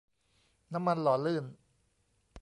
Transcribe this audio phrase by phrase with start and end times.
[0.73, 1.45] น้ำมันหล่อลื่น